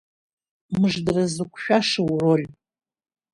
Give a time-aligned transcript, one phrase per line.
[0.79, 2.45] Мыждара зықәшәаша уроль.